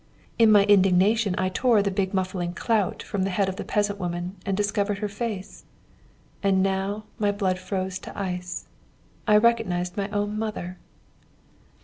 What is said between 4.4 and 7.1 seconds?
and discovered her face. And now